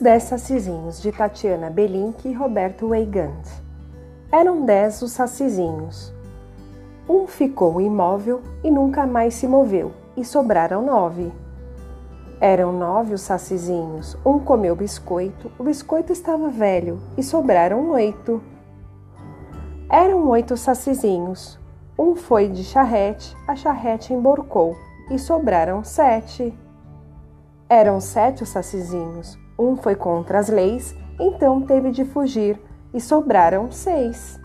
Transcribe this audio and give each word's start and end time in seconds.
Dez 0.00 0.22
Sacizinhos, 0.22 1.02
de 1.02 1.12
Tatiana 1.12 1.68
Belink 1.68 2.26
e 2.26 2.32
Roberto 2.32 2.86
Weigand. 2.86 3.42
Eram 4.32 4.64
dez 4.64 5.02
os 5.02 5.12
sacizinhos. 5.12 6.10
Um 7.06 7.26
ficou 7.26 7.80
imóvel 7.80 8.40
e 8.64 8.70
nunca 8.70 9.06
mais 9.06 9.34
se 9.34 9.46
moveu, 9.46 9.92
e 10.16 10.24
sobraram 10.24 10.82
nove. 10.82 11.30
Eram 12.40 12.72
nove 12.72 13.12
os 13.12 13.20
sacizinhos. 13.20 14.16
Um 14.24 14.38
comeu 14.38 14.74
biscoito, 14.74 15.50
o 15.58 15.64
biscoito 15.64 16.12
estava 16.12 16.48
velho, 16.48 16.98
e 17.18 17.22
sobraram 17.22 17.90
oito. 17.90 18.42
Eram 19.90 20.26
oito 20.28 20.56
sacizinhos. 20.56 21.58
Um 21.98 22.16
foi 22.16 22.48
de 22.48 22.64
charrete, 22.64 23.36
a 23.46 23.54
charrete 23.54 24.14
emborcou, 24.14 24.74
e 25.10 25.18
sobraram 25.18 25.84
sete. 25.84 26.56
Eram 27.68 28.00
sete 28.00 28.42
os 28.42 28.48
sacizinhos. 28.48 29.38
Um 29.60 29.76
foi 29.76 29.94
contra 29.94 30.38
as 30.38 30.48
leis, 30.48 30.96
então 31.18 31.60
teve 31.60 31.90
de 31.90 32.02
fugir, 32.02 32.58
e 32.94 33.00
sobraram 33.00 33.70
seis. 33.70 34.40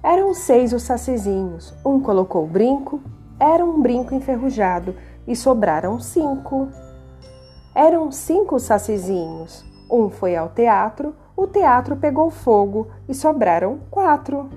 Eram 0.00 0.32
seis 0.32 0.72
os 0.72 0.84
sacizinhos. 0.84 1.74
Um 1.84 1.98
colocou 1.98 2.44
o 2.44 2.46
brinco, 2.46 3.00
era 3.40 3.64
um 3.64 3.82
brinco 3.82 4.14
enferrujado, 4.14 4.94
e 5.26 5.34
sobraram 5.34 5.98
cinco. 5.98 6.68
Eram 7.74 8.12
cinco 8.12 8.60
sacizinhos. 8.60 9.64
Um 9.90 10.08
foi 10.08 10.36
ao 10.36 10.50
teatro, 10.50 11.12
o 11.36 11.48
teatro 11.48 11.96
pegou 11.96 12.30
fogo, 12.30 12.86
e 13.08 13.14
sobraram 13.14 13.80
quatro. 13.90 14.48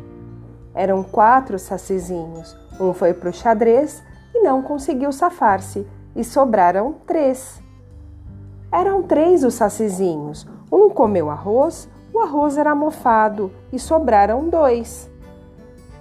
Eram 0.76 1.02
quatro 1.02 1.58
sacizinhos. 1.58 2.56
Um 2.80 2.94
foi 2.94 3.16
para 3.16 3.32
o 3.32 3.34
xadrez 3.34 4.04
e 4.36 4.44
não 4.44 4.62
conseguiu 4.62 5.12
safar-se, 5.12 5.88
e 6.16 6.24
sobraram 6.24 6.98
três. 7.08 7.60
Eram 8.72 9.02
três 9.02 9.44
os 9.44 9.56
sacizinhos. 9.56 10.48
Um 10.72 10.90
comeu 10.90 11.30
arroz, 11.32 11.90
o 12.14 12.20
arroz 12.20 12.58
era 12.58 12.76
mofado 12.76 13.52
e 13.74 13.80
sobraram 13.80 14.48
dois. 14.48 15.10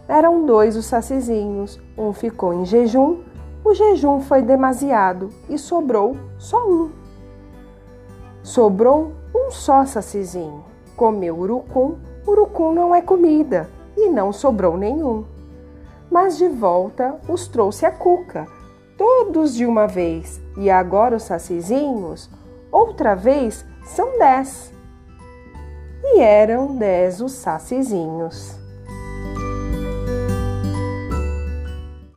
Eram 0.07 0.45
dois 0.45 0.77
os 0.77 0.85
sacizinhos. 0.85 1.81
Um 1.97 2.13
ficou 2.13 2.53
em 2.53 2.67
jejum, 2.67 3.21
o 3.65 3.75
jejum 3.75 4.21
foi 4.21 4.43
demasiado 4.43 5.31
e 5.49 5.57
sobrou 5.57 6.17
só 6.39 6.69
um. 6.69 6.91
Sobrou 8.43 9.13
um 9.35 9.51
só 9.51 9.87
sacizinho. 9.87 10.63
Comeu 10.95 11.39
urucum, 11.39 11.97
urucum 12.27 12.73
não 12.73 12.95
é 12.95 13.01
comida 13.01 13.69
e 13.97 14.11
não 14.11 14.31
sobrou 14.31 14.77
nenhum. 14.77 15.25
Mas 16.11 16.37
de 16.37 16.49
volta 16.49 17.19
os 17.29 17.49
trouxe 17.49 17.87
a 17.87 17.91
cuca, 17.91 18.47
todos 18.97 19.55
de 19.55 19.67
uma 19.67 19.87
vez, 19.87 20.41
e 20.57 20.71
agora 20.71 21.17
os 21.17 21.25
sacizinhos 21.25 22.31
Outra 22.71 23.15
vez 23.15 23.65
são 23.85 24.19
dez. 24.19 24.73
E 26.03 26.21
eram 26.21 26.77
dez 26.77 27.21
os 27.21 27.33
sacizinhos. 27.33 28.68